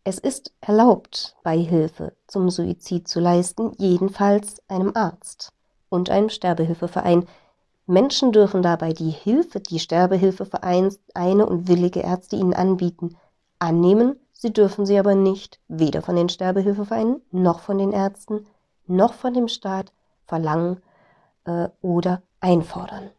Es 0.04 0.20
ist 0.20 0.54
erlaubt, 0.62 1.36
Beihilfe 1.44 2.14
zum 2.28 2.50
Suizid 2.50 3.10
zu 3.10 3.20
leisten, 3.20 3.74
jedenfalls 3.78 4.62
einem 4.70 4.94
Arzt 4.96 5.52
und 5.90 6.10
einem 6.10 6.30
Sterbehilfeverein. 6.30 7.28
Menschen 7.88 8.32
dürfen 8.32 8.62
dabei 8.62 8.94
die 8.94 9.10
Hilfe, 9.10 9.60
die 9.60 9.80
Sterbehilfevereine 9.80 11.46
und 11.46 11.68
willige 11.68 12.00
Ärzte 12.00 12.38
ihnen 12.38 12.54
anbieten, 12.54 13.18
annehmen, 13.60 14.18
sie 14.32 14.54
dürfen 14.54 14.86
sie 14.86 14.98
aber 14.98 15.16
nicht 15.16 15.60
weder 15.68 16.02
von 16.02 16.16
den 16.16 16.30
Sterbehilfevereinen 16.30 17.22
noch 17.32 17.60
von 17.60 17.78
den 17.78 17.92
Ärzten 17.92 18.46
noch 18.86 19.14
von 19.14 19.34
dem 19.34 19.50
Staat 19.50 19.92
verlangen 20.26 20.82
äh, 21.44 21.68
oder 21.82 22.22
einfordern. 22.40 23.10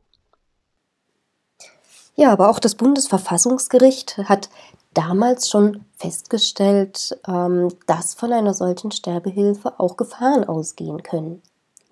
Ja, 2.18 2.32
aber 2.32 2.50
auch 2.50 2.58
das 2.58 2.74
Bundesverfassungsgericht 2.74 4.18
hat 4.18 4.50
damals 4.92 5.48
schon 5.48 5.84
festgestellt, 5.96 7.16
ähm, 7.28 7.68
dass 7.86 8.14
von 8.14 8.32
einer 8.32 8.54
solchen 8.54 8.90
Sterbehilfe 8.90 9.78
auch 9.78 9.96
Gefahren 9.96 10.42
ausgehen 10.42 11.04
können, 11.04 11.40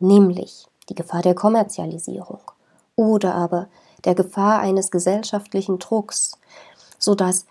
nämlich 0.01 0.67
die 0.89 0.97
Gefahr 0.97 1.23
der 1.23 1.37
Kommerzialisierung 1.37 2.41
oder 2.97 3.37
aber 3.37 3.69
der 4.05 4.17
Gefahr 4.17 4.59
eines 4.59 4.91
gesellschaftlichen 4.91 5.79
Drucks, 5.79 6.33
sodass 6.99 7.47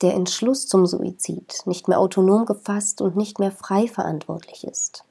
der 0.00 0.14
Entschluss 0.14 0.68
zum 0.68 0.86
Suizid 0.86 1.62
nicht 1.66 1.88
mehr 1.88 1.98
autonom 1.98 2.46
gefasst 2.46 3.00
und 3.00 3.16
nicht 3.16 3.40
mehr 3.40 3.50
frei 3.50 3.88
verantwortlich 3.88 4.62
ist. 4.62 5.02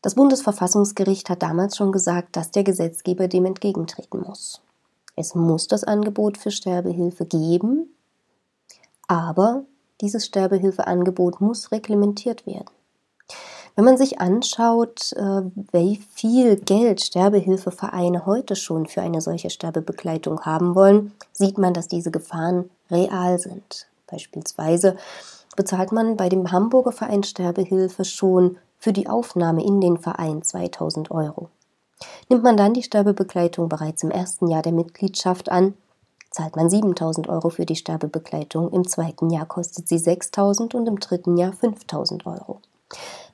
Das 0.00 0.14
Bundesverfassungsgericht 0.14 1.28
hat 1.28 1.42
damals 1.42 1.76
schon 1.76 1.92
gesagt, 1.92 2.34
dass 2.34 2.50
der 2.50 2.64
Gesetzgeber 2.64 3.28
dem 3.28 3.44
entgegentreten 3.44 4.22
muss. 4.26 4.62
Es 5.18 5.34
muss 5.34 5.66
das 5.66 5.82
Angebot 5.82 6.38
für 6.38 6.52
Sterbehilfe 6.52 7.26
geben, 7.26 7.92
aber 9.08 9.64
dieses 10.00 10.24
Sterbehilfeangebot 10.24 11.40
muss 11.40 11.72
reglementiert 11.72 12.46
werden. 12.46 12.70
Wenn 13.74 13.84
man 13.84 13.96
sich 13.96 14.20
anschaut, 14.20 15.12
äh, 15.14 15.42
wie 15.72 15.96
viel 16.14 16.54
Geld 16.54 17.00
Sterbehilfevereine 17.00 18.26
heute 18.26 18.54
schon 18.54 18.86
für 18.86 19.02
eine 19.02 19.20
solche 19.20 19.50
Sterbebegleitung 19.50 20.42
haben 20.42 20.76
wollen, 20.76 21.12
sieht 21.32 21.58
man, 21.58 21.74
dass 21.74 21.88
diese 21.88 22.12
Gefahren 22.12 22.70
real 22.88 23.40
sind. 23.40 23.88
Beispielsweise 24.06 24.96
bezahlt 25.56 25.90
man 25.90 26.16
bei 26.16 26.28
dem 26.28 26.52
Hamburger 26.52 26.92
Verein 26.92 27.24
Sterbehilfe 27.24 28.04
schon 28.04 28.56
für 28.78 28.92
die 28.92 29.08
Aufnahme 29.08 29.64
in 29.64 29.80
den 29.80 29.98
Verein 29.98 30.44
2000 30.44 31.10
Euro. 31.10 31.48
Nimmt 32.28 32.42
man 32.42 32.56
dann 32.56 32.74
die 32.74 32.82
Sterbebegleitung 32.82 33.68
bereits 33.68 34.02
im 34.02 34.10
ersten 34.10 34.48
Jahr 34.48 34.62
der 34.62 34.72
Mitgliedschaft 34.72 35.50
an, 35.50 35.74
zahlt 36.30 36.56
man 36.56 36.70
7000 36.70 37.28
Euro 37.28 37.48
für 37.48 37.66
die 37.66 37.76
Sterbebegleitung, 37.76 38.70
im 38.72 38.86
zweiten 38.86 39.30
Jahr 39.30 39.46
kostet 39.46 39.88
sie 39.88 39.98
6000 39.98 40.74
und 40.74 40.86
im 40.86 41.00
dritten 41.00 41.36
Jahr 41.36 41.52
5000 41.52 42.26
Euro. 42.26 42.60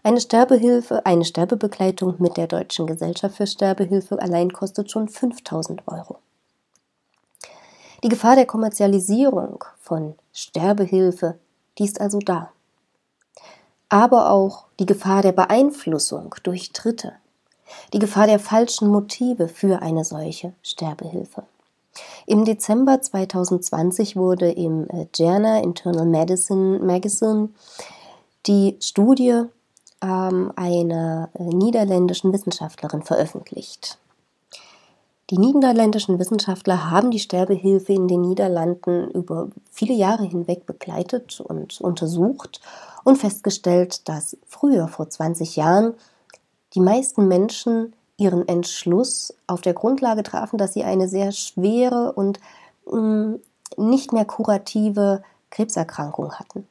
Eine 0.03 0.21
Sterbehilfe, 0.21 1.07
eine 1.07 1.25
Sterbebegleitung 1.25 2.17
mit 2.19 2.37
der 2.37 2.47
Deutschen 2.47 2.87
Gesellschaft 2.87 3.37
für 3.37 3.47
Sterbehilfe 3.47 4.21
allein 4.21 4.53
kostet 4.53 4.91
schon 4.91 5.09
5000 5.09 5.87
Euro. 5.89 6.19
Die 8.03 8.09
Gefahr 8.09 8.37
der 8.37 8.47
Kommerzialisierung 8.47 9.65
von 9.81 10.15
Sterbehilfe, 10.33 11.39
die 11.79 11.85
ist 11.85 12.01
also 12.01 12.19
da. 12.19 12.53
Aber 13.89 14.31
auch 14.31 14.67
die 14.79 14.87
Gefahr 14.87 15.23
der 15.23 15.33
Beeinflussung 15.33 16.35
durch 16.43 16.73
Dritte, 16.73 17.15
die 17.93 17.99
Gefahr 17.99 18.27
der 18.27 18.39
falschen 18.39 18.89
Motive 18.89 19.49
für 19.49 19.83
eine 19.83 20.05
solche 20.05 20.53
Sterbehilfe. 20.63 21.45
Im 22.27 22.45
Dezember 22.45 23.01
2020 23.01 24.17
wurde 24.17 24.51
im 24.51 24.89
äh, 24.91 25.07
Journal 25.15 25.63
Internal 25.63 26.07
Medicine 26.07 26.79
Magazine 26.81 27.51
die 28.47 28.77
Studie 28.81 29.45
ähm, 30.03 30.53
einer 30.57 31.31
äh, 31.35 31.43
niederländischen 31.43 32.33
Wissenschaftlerin 32.33 33.03
veröffentlicht. 33.03 33.99
Die 35.31 35.39
niederländischen 35.39 36.19
Wissenschaftler 36.19 36.91
haben 36.91 37.11
die 37.11 37.19
Sterbehilfe 37.19 37.95
in 37.95 38.09
den 38.09 38.21
Niederlanden 38.21 39.11
über 39.11 39.49
viele 39.71 39.95
Jahre 39.95 40.25
hinweg 40.25 40.67
begleitet 40.67 41.41
und 41.41 41.81
untersucht 41.81 42.61
und 43.05 43.17
festgestellt, 43.17 44.07
dass 44.09 44.37
früher, 44.47 44.87
vor 44.87 45.09
20 45.09 45.57
Jahren, 45.57 45.95
die 46.75 46.81
meisten 46.81 47.29
Menschen 47.29 47.95
ihren 48.17 48.47
Entschluss 48.47 49.35
auf 49.47 49.61
der 49.61 49.75
Grundlage 49.75 50.23
trafen, 50.23 50.59
dass 50.59 50.73
sie 50.73 50.85
eine 50.85 51.09
sehr 51.09 51.33
schwere 51.33 52.13
und 52.13 52.41
mm, 52.91 53.35
nicht 53.77 54.13
mehr 54.13 54.25
kurative 54.25 55.23
Krebserkrankung 55.51 56.35
hatten. 56.35 56.67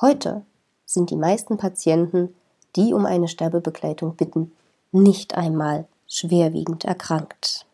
Heute 0.00 0.42
sind 0.86 1.10
die 1.10 1.16
meisten 1.16 1.56
Patienten, 1.56 2.34
die 2.76 2.94
um 2.94 3.04
eine 3.04 3.28
Sterbebegleitung 3.28 4.16
bitten, 4.16 4.52
nicht 4.92 5.36
einmal 5.36 5.86
schwerwiegend 6.06 6.84
erkrankt. 6.84 7.66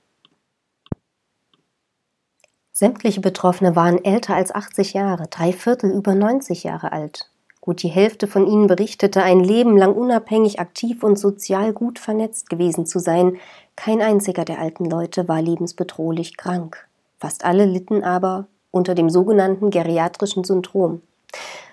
Sämtliche 2.73 3.21
Betroffene 3.21 3.77
waren 3.77 4.05
älter 4.05 4.35
als 4.35 4.53
80 4.53 4.95
Jahre, 4.95 5.29
drei 5.29 5.53
Viertel 5.53 5.93
über 5.93 6.17
90 6.17 6.65
Jahre 6.65 6.91
alt. 6.91 7.31
Gut 7.65 7.83
die 7.83 7.89
Hälfte 7.89 8.27
von 8.27 8.47
ihnen 8.47 8.67
berichtete, 8.67 9.23
ein 9.23 9.41
Leben 9.41 9.79
lang 9.79 9.95
unabhängig, 9.95 10.61
aktiv 10.61 11.03
und 11.03 11.19
sozial 11.19 11.73
gut 11.73 11.99
vernetzt 11.99 12.51
gewesen 12.51 12.85
zu 12.85 12.99
sein. 12.99 13.39
Kein 13.75 14.03
einziger 14.03 14.45
der 14.45 14.59
alten 14.59 14.85
Leute 14.85 15.29
war 15.29 15.41
lebensbedrohlich 15.41 16.37
krank. 16.37 16.87
Fast 17.19 17.43
alle 17.47 17.65
litten 17.65 18.05
aber 18.05 18.49
unter 18.71 18.95
dem 18.95 19.09
sogenannten 19.09 19.71
geriatrischen 19.71 20.45
Syndrom. 20.45 21.01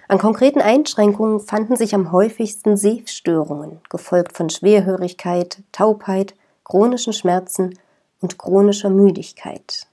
An 0.07 0.17
konkreten 0.17 0.61
Einschränkungen 0.61 1.41
fanden 1.41 1.75
sich 1.75 1.93
am 1.93 2.13
häufigsten 2.13 2.77
Sehstörungen, 2.77 3.81
gefolgt 3.89 4.37
von 4.37 4.49
Schwerhörigkeit, 4.49 5.61
Taubheit, 5.73 6.35
chronischen 6.63 7.11
Schmerzen 7.11 7.77
und 8.21 8.37
chronischer 8.37 8.89
Müdigkeit. 8.89 9.87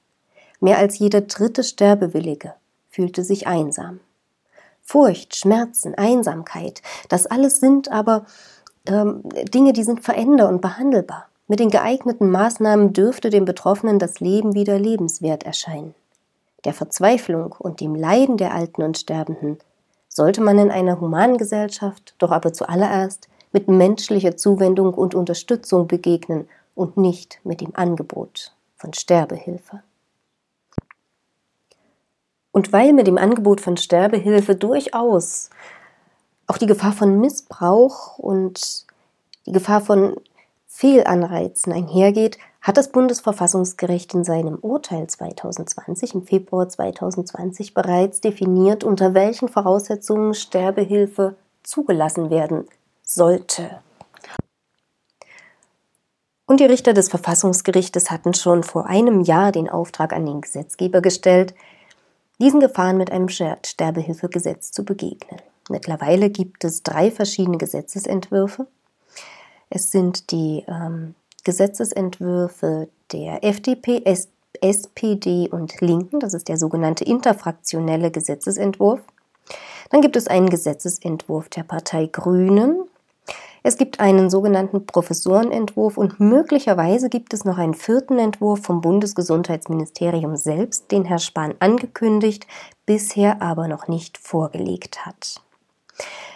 Mehr 0.60 0.78
als 0.78 1.00
jeder 1.00 1.22
dritte 1.22 1.64
Sterbewillige 1.64 2.54
fühlte 2.88 3.24
sich 3.24 3.48
einsam. 3.48 3.98
Furcht, 4.88 5.36
Schmerzen, 5.36 5.94
Einsamkeit, 5.96 6.80
das 7.10 7.26
alles 7.26 7.60
sind 7.60 7.92
aber 7.92 8.24
ähm, 8.86 9.20
Dinge, 9.52 9.74
die 9.74 9.84
sind 9.84 10.02
veränderbar 10.02 10.48
und 10.48 10.62
behandelbar. 10.62 11.26
Mit 11.46 11.60
den 11.60 11.68
geeigneten 11.68 12.30
Maßnahmen 12.30 12.94
dürfte 12.94 13.28
dem 13.28 13.44
Betroffenen 13.44 13.98
das 13.98 14.20
Leben 14.20 14.54
wieder 14.54 14.78
lebenswert 14.78 15.42
erscheinen. 15.42 15.94
Der 16.64 16.72
Verzweiflung 16.72 17.54
und 17.58 17.82
dem 17.82 17.94
Leiden 17.94 18.38
der 18.38 18.54
Alten 18.54 18.82
und 18.82 18.96
Sterbenden 18.96 19.58
sollte 20.08 20.40
man 20.40 20.58
in 20.58 20.70
einer 20.70 20.98
humanen 20.98 21.36
Gesellschaft 21.36 22.14
doch 22.16 22.30
aber 22.30 22.54
zuallererst 22.54 23.28
mit 23.52 23.68
menschlicher 23.68 24.38
Zuwendung 24.38 24.94
und 24.94 25.14
Unterstützung 25.14 25.86
begegnen 25.86 26.48
und 26.74 26.96
nicht 26.96 27.40
mit 27.44 27.60
dem 27.60 27.76
Angebot 27.76 28.54
von 28.78 28.94
Sterbehilfe. 28.94 29.82
Und 32.58 32.72
weil 32.72 32.92
mit 32.92 33.06
dem 33.06 33.18
Angebot 33.18 33.60
von 33.60 33.76
Sterbehilfe 33.76 34.56
durchaus 34.56 35.50
auch 36.48 36.58
die 36.58 36.66
Gefahr 36.66 36.90
von 36.90 37.20
Missbrauch 37.20 38.18
und 38.18 38.84
die 39.46 39.52
Gefahr 39.52 39.80
von 39.80 40.16
Fehlanreizen 40.66 41.72
einhergeht, 41.72 42.36
hat 42.60 42.76
das 42.76 42.90
Bundesverfassungsgericht 42.90 44.12
in 44.12 44.24
seinem 44.24 44.56
Urteil 44.56 45.06
2020, 45.06 46.14
im 46.14 46.22
Februar 46.24 46.68
2020 46.68 47.74
bereits 47.74 48.20
definiert, 48.20 48.82
unter 48.82 49.14
welchen 49.14 49.46
Voraussetzungen 49.46 50.34
Sterbehilfe 50.34 51.36
zugelassen 51.62 52.28
werden 52.28 52.66
sollte. 53.02 53.70
Und 56.44 56.58
die 56.58 56.64
Richter 56.64 56.92
des 56.92 57.08
Verfassungsgerichtes 57.08 58.10
hatten 58.10 58.34
schon 58.34 58.64
vor 58.64 58.86
einem 58.86 59.20
Jahr 59.20 59.52
den 59.52 59.68
Auftrag 59.68 60.12
an 60.12 60.26
den 60.26 60.40
Gesetzgeber 60.40 61.00
gestellt, 61.00 61.54
diesen 62.38 62.60
Gefahren 62.60 62.96
mit 62.96 63.10
einem 63.10 63.28
Sterbehilfegesetz 63.28 64.72
zu 64.72 64.84
begegnen. 64.84 65.40
Mittlerweile 65.68 66.30
gibt 66.30 66.64
es 66.64 66.82
drei 66.82 67.10
verschiedene 67.10 67.58
Gesetzesentwürfe. 67.58 68.66
Es 69.70 69.90
sind 69.90 70.30
die 70.30 70.64
ähm, 70.66 71.14
Gesetzesentwürfe 71.44 72.88
der 73.12 73.44
FDP, 73.44 74.02
S 74.04 74.28
SPD 74.60 75.48
und 75.48 75.80
Linken, 75.80 76.18
das 76.18 76.34
ist 76.34 76.48
der 76.48 76.56
sogenannte 76.56 77.04
interfraktionelle 77.04 78.10
Gesetzesentwurf. 78.10 79.00
Dann 79.90 80.00
gibt 80.00 80.16
es 80.16 80.26
einen 80.26 80.50
Gesetzesentwurf 80.50 81.48
der 81.48 81.62
Partei 81.62 82.06
Grünen. 82.06 82.84
Es 83.62 83.76
gibt 83.76 84.00
einen 84.00 84.30
sogenannten 84.30 84.86
Professorenentwurf 84.86 85.98
und 85.98 86.20
möglicherweise 86.20 87.08
gibt 87.08 87.34
es 87.34 87.44
noch 87.44 87.58
einen 87.58 87.74
vierten 87.74 88.18
Entwurf 88.18 88.62
vom 88.62 88.80
Bundesgesundheitsministerium 88.80 90.36
selbst, 90.36 90.90
den 90.90 91.04
Herr 91.04 91.18
Spahn 91.18 91.54
angekündigt, 91.58 92.46
bisher 92.86 93.42
aber 93.42 93.68
noch 93.68 93.88
nicht 93.88 94.18
vorgelegt 94.18 95.04
hat. 95.04 95.42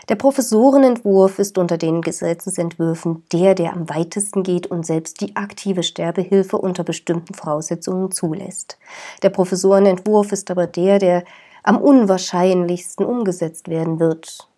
Der 0.09 0.17
Professorenentwurf 0.17 1.39
ist 1.39 1.57
unter 1.59 1.79
den 1.79 2.03
Gesetzesentwürfen 2.03 3.25
der, 3.33 3.55
der 3.55 3.73
am 3.73 3.89
weitesten 3.89 4.43
geht 4.43 4.67
und 4.67 4.85
selbst 4.85 5.21
die 5.21 5.37
aktive 5.37 5.85
Sterbehilfe 5.85 6.59
unter 6.59 6.83
bestimmten 6.83 7.35
Voraussetzungen 7.35 8.11
zulässt. 8.11 8.79
Der 9.23 9.31
Professorenentwurf 9.31 10.33
ist 10.33 10.51
aber 10.51 10.67
der, 10.67 10.99
der 10.99 11.25
am 11.63 11.79
unwahrscheinlichsten 11.79 13.07
umgesetzt 13.07 13.69
werden 13.69 14.01
wird. 14.01 14.49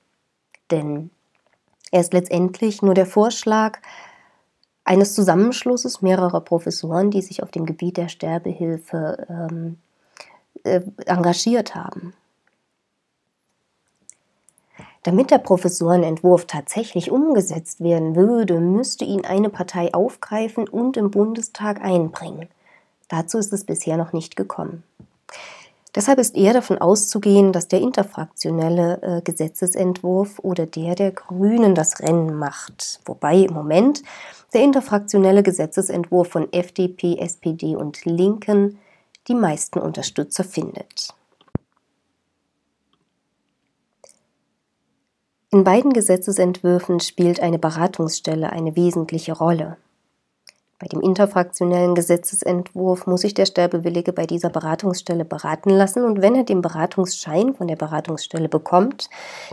Denn 0.70 1.10
er 1.94 2.00
ist 2.00 2.12
letztendlich 2.12 2.82
nur 2.82 2.94
der 2.94 3.06
Vorschlag 3.06 3.78
eines 4.82 5.14
Zusammenschlusses 5.14 6.02
mehrerer 6.02 6.40
Professoren, 6.40 7.12
die 7.12 7.22
sich 7.22 7.40
auf 7.40 7.52
dem 7.52 7.66
Gebiet 7.66 7.98
der 7.98 8.08
Sterbehilfe 8.08 9.24
ähm, 9.30 9.78
äh, 10.64 10.80
engagiert 11.06 11.76
haben. 11.76 12.12
Damit 15.04 15.30
der 15.30 15.38
Professorenentwurf 15.38 16.46
tatsächlich 16.46 17.12
umgesetzt 17.12 17.80
werden 17.80 18.16
würde, 18.16 18.58
müsste 18.58 19.04
ihn 19.04 19.24
eine 19.24 19.48
Partei 19.48 19.94
aufgreifen 19.94 20.68
und 20.68 20.96
im 20.96 21.12
Bundestag 21.12 21.80
einbringen. 21.80 22.48
Dazu 23.06 23.38
ist 23.38 23.52
es 23.52 23.62
bisher 23.62 23.96
noch 23.96 24.12
nicht 24.12 24.34
gekommen. 24.34 24.82
Deshalb 25.94 26.18
ist 26.18 26.34
eher 26.34 26.52
davon 26.52 26.78
auszugehen, 26.78 27.52
dass 27.52 27.68
der 27.68 27.80
interfraktionelle 27.80 29.00
äh, 29.02 29.22
Gesetzesentwurf 29.22 30.40
oder 30.40 30.66
der 30.66 30.96
der 30.96 31.12
Grünen 31.12 31.76
das 31.76 32.00
Rennen 32.00 32.34
macht. 32.34 33.00
Wobei 33.04 33.36
im 33.36 33.54
Moment 33.54 34.02
der 34.52 34.62
interfraktionelle 34.62 35.44
Gesetzesentwurf 35.44 36.28
von 36.28 36.52
FDP, 36.52 37.18
SPD 37.18 37.76
und 37.76 38.04
Linken 38.04 38.78
die 39.28 39.34
meisten 39.34 39.78
Unterstützer 39.78 40.42
findet. 40.42 41.14
In 45.50 45.62
beiden 45.62 45.92
Gesetzesentwürfen 45.92 46.98
spielt 46.98 47.38
eine 47.38 47.60
Beratungsstelle 47.60 48.50
eine 48.50 48.74
wesentliche 48.74 49.34
Rolle. 49.34 49.76
Bei 50.84 50.88
dem 50.88 51.00
interfraktionellen 51.00 51.94
Gesetzesentwurf 51.94 53.06
muss 53.06 53.22
sich 53.22 53.32
der 53.32 53.46
Sterbewillige 53.46 54.12
bei 54.12 54.26
dieser 54.26 54.50
Beratungsstelle 54.50 55.24
beraten 55.24 55.70
lassen 55.70 56.04
und 56.04 56.20
wenn 56.20 56.34
er 56.34 56.44
den 56.44 56.60
Beratungsschein 56.60 57.54
von 57.54 57.68
der 57.68 57.76
Beratungsstelle 57.76 58.50
bekommt, 58.50 59.08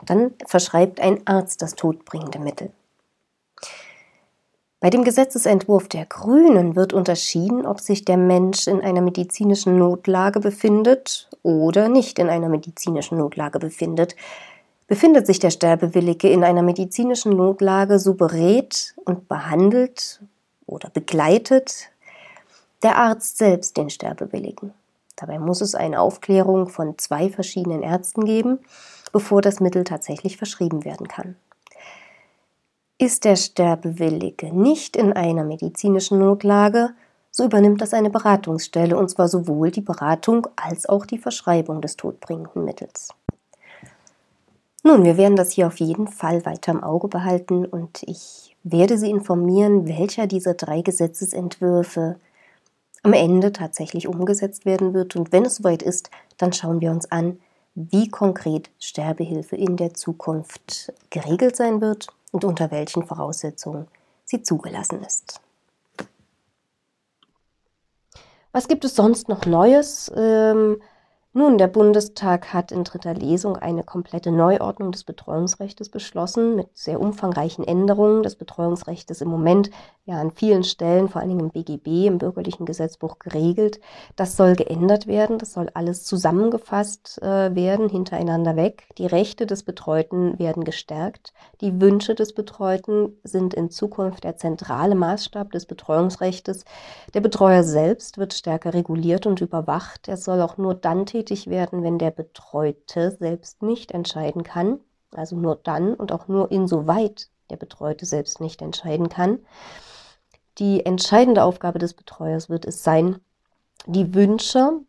dann 0.05 0.33
verschreibt 0.45 0.99
ein 0.99 1.25
Arzt 1.25 1.61
das 1.61 1.75
todbringende 1.75 2.37
Mittel. 2.37 2.71
Bei 4.81 4.89
dem 4.89 5.05
Gesetzesentwurf 5.05 5.87
der 5.87 6.05
Grünen 6.05 6.75
wird 6.75 6.91
unterschieden, 6.91 7.65
ob 7.65 7.79
sich 7.79 8.03
der 8.03 8.17
Mensch 8.17 8.67
in 8.67 8.81
einer 8.81 8.99
medizinischen 8.99 9.77
Notlage 9.77 10.41
befindet 10.41 11.29
oder 11.43 11.87
nicht 11.87 12.19
in 12.19 12.27
einer 12.27 12.49
medizinischen 12.49 13.17
Notlage 13.17 13.59
befindet. 13.59 14.17
Befindet 14.87 15.27
sich 15.27 15.39
der 15.39 15.51
Sterbewillige 15.51 16.27
in 16.27 16.43
einer 16.43 16.61
medizinischen 16.61 17.37
Notlage, 17.37 17.99
so 17.99 18.15
berät 18.15 18.95
und 19.05 19.29
behandelt 19.29 20.19
oder 20.71 20.89
begleitet 20.89 21.89
der 22.83 22.97
Arzt 22.97 23.37
selbst 23.37 23.77
den 23.77 23.89
Sterbewilligen. 23.89 24.73
Dabei 25.15 25.37
muss 25.37 25.61
es 25.61 25.75
eine 25.75 26.01
Aufklärung 26.01 26.67
von 26.67 26.97
zwei 26.97 27.29
verschiedenen 27.29 27.83
Ärzten 27.83 28.25
geben, 28.25 28.59
bevor 29.11 29.41
das 29.41 29.59
Mittel 29.59 29.83
tatsächlich 29.83 30.37
verschrieben 30.37 30.83
werden 30.83 31.07
kann. 31.07 31.35
Ist 32.97 33.25
der 33.25 33.35
Sterbewillige 33.35 34.55
nicht 34.55 34.95
in 34.95 35.13
einer 35.13 35.43
medizinischen 35.43 36.19
Notlage, 36.19 36.91
so 37.29 37.45
übernimmt 37.45 37.81
das 37.81 37.93
eine 37.93 38.09
Beratungsstelle, 38.09 38.97
und 38.97 39.09
zwar 39.09 39.27
sowohl 39.27 39.71
die 39.71 39.81
Beratung 39.81 40.47
als 40.55 40.87
auch 40.87 41.05
die 41.05 41.17
Verschreibung 41.17 41.81
des 41.81 41.97
todbringenden 41.97 42.65
Mittels. 42.65 43.09
Nun, 44.83 45.03
wir 45.03 45.17
werden 45.17 45.35
das 45.35 45.51
hier 45.51 45.67
auf 45.67 45.79
jeden 45.79 46.07
Fall 46.07 46.45
weiter 46.45 46.71
im 46.71 46.83
Auge 46.83 47.07
behalten 47.07 47.65
und 47.65 48.01
ich 48.03 48.50
werde 48.63 48.97
Sie 48.97 49.09
informieren, 49.09 49.87
welcher 49.87 50.27
dieser 50.27 50.53
drei 50.53 50.81
Gesetzesentwürfe 50.81 52.17
am 53.03 53.13
Ende 53.13 53.51
tatsächlich 53.51 54.07
umgesetzt 54.07 54.65
werden 54.65 54.93
wird. 54.93 55.15
Und 55.15 55.31
wenn 55.31 55.45
es 55.45 55.55
soweit 55.55 55.81
ist, 55.81 56.11
dann 56.37 56.53
schauen 56.53 56.81
wir 56.81 56.91
uns 56.91 57.11
an, 57.11 57.39
wie 57.73 58.09
konkret 58.09 58.69
Sterbehilfe 58.79 59.55
in 59.55 59.77
der 59.77 59.93
Zukunft 59.93 60.93
geregelt 61.09 61.55
sein 61.55 61.81
wird 61.81 62.07
und 62.31 62.43
unter 62.43 62.69
welchen 62.69 63.03
Voraussetzungen 63.03 63.87
sie 64.25 64.43
zugelassen 64.43 65.03
ist. 65.03 65.41
Was 68.51 68.67
gibt 68.67 68.83
es 68.83 68.95
sonst 68.95 69.29
noch 69.29 69.45
Neues? 69.45 70.11
Ähm, 70.15 70.81
nun, 71.33 71.57
der 71.57 71.67
Bundestag 71.67 72.51
hat 72.51 72.73
in 72.73 72.83
dritter 72.83 73.13
Lesung 73.13 73.55
eine 73.55 73.83
komplette 73.83 74.33
Neuordnung 74.33 74.91
des 74.91 75.05
Betreuungsrechts 75.05 75.87
beschlossen 75.87 76.57
mit 76.57 76.67
sehr 76.73 76.99
umfangreichen 76.99 77.65
Änderungen. 77.65 78.21
Das 78.21 78.35
Betreuungsrecht 78.35 79.09
ist 79.09 79.21
im 79.21 79.29
Moment 79.29 79.69
ja 80.03 80.19
an 80.19 80.31
vielen 80.31 80.65
Stellen, 80.65 81.07
vor 81.07 81.21
allen 81.21 81.29
Dingen 81.29 81.39
im 81.39 81.51
BGB, 81.51 82.07
im 82.07 82.17
bürgerlichen 82.17 82.65
Gesetzbuch 82.65 83.17
geregelt. 83.17 83.79
Das 84.17 84.35
soll 84.35 84.57
geändert 84.57 85.07
werden, 85.07 85.37
das 85.37 85.53
soll 85.53 85.69
alles 85.73 86.03
zusammengefasst 86.03 87.21
äh, 87.21 87.55
werden, 87.55 87.87
hintereinander 87.87 88.57
weg. 88.57 88.89
Die 88.97 89.05
Rechte 89.05 89.45
des 89.45 89.63
Betreuten 89.63 90.37
werden 90.37 90.65
gestärkt. 90.65 91.31
Die 91.61 91.79
Wünsche 91.79 92.13
des 92.13 92.35
Betreuten 92.35 93.13
sind 93.23 93.53
in 93.53 93.69
Zukunft 93.69 94.25
der 94.25 94.35
zentrale 94.35 94.95
Maßstab 94.95 95.53
des 95.53 95.65
Betreuungsrechts. 95.65 96.65
Der 97.13 97.21
Betreuer 97.21 97.63
selbst 97.63 98.17
wird 98.17 98.33
stärker 98.33 98.73
reguliert 98.73 99.25
und 99.25 99.39
überwacht. 99.39 100.09
Er 100.09 100.17
soll 100.17 100.41
auch 100.41 100.57
nur 100.57 100.75
dann 100.75 101.05
tätig 101.05 101.20
werden, 101.47 101.83
wenn 101.83 101.97
der 101.97 102.11
Betreute 102.11 103.11
selbst 103.11 103.61
nicht 103.61 103.91
entscheiden 103.91 104.43
kann. 104.43 104.79
Also 105.13 105.35
nur 105.35 105.55
dann 105.55 105.93
und 105.93 106.11
auch 106.11 106.27
nur 106.27 106.51
insoweit 106.51 107.29
der 107.49 107.57
Betreute 107.57 108.05
selbst 108.05 108.39
nicht 108.39 108.61
entscheiden 108.61 109.09
kann. 109.09 109.39
Die 110.57 110.85
entscheidende 110.85 111.43
Aufgabe 111.43 111.79
des 111.79 111.93
Betreuers 111.93 112.49
wird 112.49 112.65
es 112.65 112.83
sein, 112.83 113.19
die 113.85 114.13
Wünsche 114.13 114.81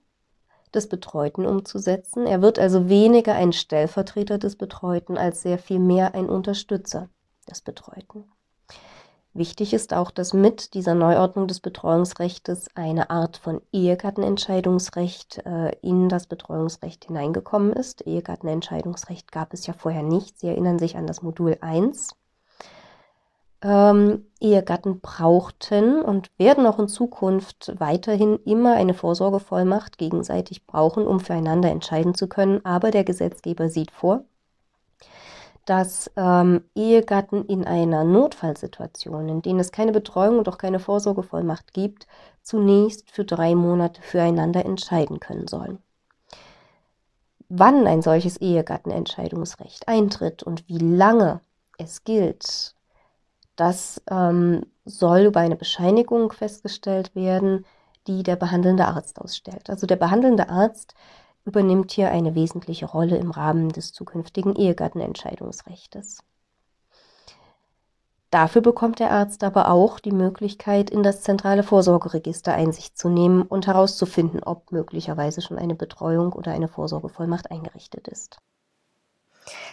des 0.75 0.89
Betreuten 0.89 1.45
umzusetzen. 1.45 2.27
Er 2.27 2.43
wird 2.43 2.59
also 2.59 2.89
weniger 2.89 3.35
ein 3.35 3.53
Stellvertreter 3.53 4.39
des 4.39 4.57
Betreuten 4.57 5.19
als 5.19 5.43
sehr 5.43 5.59
viel 5.59 5.79
mehr 5.79 6.15
ein 6.15 6.29
Unterstützer 6.29 7.09
des 7.49 7.61
Betreuten. 7.61 8.25
Wichtig 9.35 9.73
ist 9.73 9.95
auch, 9.95 10.11
dass 10.11 10.35
mit 10.35 10.75
dieser 10.75 10.95
Neuordnung 10.95 11.49
des 11.49 11.61
Betreuungsrechts 11.61 12.69
eine 12.75 13.09
Art 13.09 13.39
von 13.39 13.63
Ehegattenentscheidungsrecht 13.73 15.39
äh, 15.47 15.75
in 15.81 16.11
das 16.11 16.27
Betreuungsrecht 16.27 17.07
hineingekommen 17.07 17.73
ist. 17.73 18.07
Ehegattenentscheidungsrecht 18.07 19.33
gab 19.33 19.55
es 19.55 19.67
ja 19.67 19.73
vorher 19.73 20.03
nicht. 20.03 20.39
Sie 20.39 20.49
erinnern 20.49 20.79
sich 20.79 20.99
an 20.99 21.07
das 21.07 21.23
Modul 21.23 21.57
1. 21.63 22.11
Ähm, 23.63 24.27
Ehegatten 24.39 25.01
brauchten 25.01 26.03
und 26.03 26.31
werden 26.37 26.67
auch 26.67 26.79
in 26.79 26.89
Zukunft 26.89 27.73
weiterhin 27.79 28.39
immer 28.45 28.75
eine 28.75 28.93
Vorsorgevollmacht 28.93 29.97
gegenseitig 29.97 30.67
brauchen, 30.67 31.07
um 31.07 31.21
füreinander 31.21 31.71
entscheiden 31.71 32.15
zu 32.15 32.29
können. 32.29 32.63
Aber 32.67 32.91
der 32.91 33.05
Gesetzgeber 33.05 33.71
sieht 33.71 33.93
vor, 33.93 34.25
dass 35.65 36.11
ähm, 36.17 36.65
Ehegatten 36.75 37.45
in 37.47 37.65
einer 37.65 38.05
Notfallsituation, 38.05 39.29
in 39.29 39.43
denen 39.43 39.61
es 39.61 39.73
keine 39.73 39.93
Betreuung 39.93 40.39
und 40.39 40.49
auch 40.49 40.59
keine 40.59 40.81
Vorsorgevollmacht 40.81 41.73
gibt, 41.73 42.07
zunächst 42.43 43.11
für 43.11 43.25
drei 43.25 43.55
Monate 43.55 44.03
füreinander 44.03 44.65
entscheiden 44.65 45.21
können 45.21 45.47
sollen. 45.47 45.79
Wann 47.49 47.87
ein 47.87 48.03
solches 48.03 48.39
Ehegattenentscheidungsrecht 48.39 49.87
eintritt 49.87 50.43
und 50.43 50.69
wie 50.69 50.79
lange 50.79 51.41
es 51.79 52.03
gilt, 52.03 52.75
das 53.57 54.01
ähm, 54.11 54.65
soll 54.85 55.21
über 55.21 55.41
eine 55.41 55.57
Bescheinigung 55.57 56.33
festgestellt 56.33 57.15
werden, 57.15 57.67
die 58.07 58.23
der 58.23 58.37
behandelnde 58.37 58.87
Arzt 58.87 59.21
ausstellt. 59.21 59.71
Also 59.71 59.87
der 59.87 59.97
behandelnde 59.97 60.49
Arzt 60.49 60.95
übernimmt 61.45 61.93
hier 61.93 62.11
eine 62.11 62.35
wesentliche 62.35 62.87
Rolle 62.87 63.17
im 63.17 63.31
Rahmen 63.31 63.71
des 63.71 63.93
zukünftigen 63.93 64.55
Ehegattenentscheidungsrechts. 64.57 66.19
Dafür 68.33 68.63
bekommt 68.63 68.99
der 68.99 69.11
Arzt 69.11 69.45
aber 69.45 69.69
auch 69.69 70.01
die 70.01 70.11
Möglichkeit, 70.11 70.89
in 70.89 71.03
das 71.03 71.21
zentrale 71.21 71.63
Vorsorgeregister 71.63 72.55
Einsicht 72.55 72.97
zu 72.97 73.11
nehmen 73.11 73.43
und 73.43 73.67
herauszufinden, 73.67 74.43
ob 74.43 74.73
möglicherweise 74.73 75.43
schon 75.43 75.59
eine 75.59 75.75
Betreuung 75.75 76.33
oder 76.33 76.53
eine 76.53 76.69
Vorsorgevollmacht 76.69 77.51
eingerichtet 77.51 78.09
ist. 78.09 78.39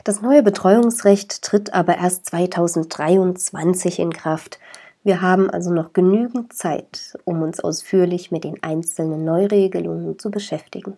Das 0.03 0.21
neue 0.21 0.43
Betreuungsrecht 0.43 1.41
tritt 1.41 1.73
aber 1.73 1.97
erst 1.97 2.25
2023 2.25 3.99
in 3.99 4.11
Kraft. 4.11 4.59
Wir 5.03 5.21
haben 5.21 5.49
also 5.49 5.71
noch 5.71 5.93
genügend 5.93 6.51
Zeit, 6.51 7.17
um 7.23 7.41
uns 7.41 7.61
ausführlich 7.61 8.29
mit 8.29 8.43
den 8.43 8.61
einzelnen 8.61 9.23
Neuregelungen 9.23 10.19
zu 10.19 10.31
beschäftigen. 10.31 10.97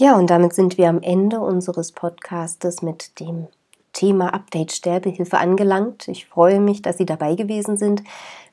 Ja, 0.00 0.16
und 0.16 0.30
damit 0.30 0.54
sind 0.54 0.78
wir 0.78 0.88
am 0.88 1.02
Ende 1.02 1.40
unseres 1.40 1.92
Podcastes 1.92 2.80
mit 2.80 3.20
dem 3.20 3.48
Thema 3.92 4.32
Update 4.32 4.72
Sterbehilfe 4.72 5.36
angelangt. 5.36 6.08
Ich 6.08 6.24
freue 6.24 6.58
mich, 6.58 6.80
dass 6.80 6.96
Sie 6.96 7.04
dabei 7.04 7.34
gewesen 7.34 7.76
sind. 7.76 8.02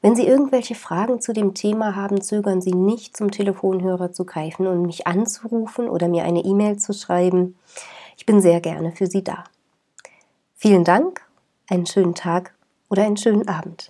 Wenn 0.02 0.14
Sie 0.14 0.28
irgendwelche 0.28 0.76
Fragen 0.76 1.22
zu 1.22 1.32
dem 1.32 1.54
Thema 1.54 1.96
haben, 1.96 2.20
zögern 2.20 2.60
Sie 2.60 2.74
nicht, 2.74 3.16
zum 3.16 3.32
Telefonhörer 3.32 4.12
zu 4.12 4.26
greifen 4.26 4.68
und 4.68 4.82
mich 4.82 5.08
anzurufen 5.08 5.88
oder 5.88 6.10
mir 6.10 6.26
eine 6.26 6.44
E-Mail 6.44 6.80
zu 6.80 6.92
schreiben. 6.92 7.58
Ich 8.18 8.26
bin 8.26 8.42
sehr 8.42 8.60
gerne 8.60 8.92
für 8.92 9.08
Sie 9.08 9.24
da. 9.24 9.46
Vielen 10.54 10.84
Dank, 10.84 11.22
einen 11.70 11.86
schönen 11.86 12.14
Tag 12.14 12.56
oder 12.90 13.06
einen 13.06 13.16
schönen 13.16 13.48
Abend. 13.48 13.90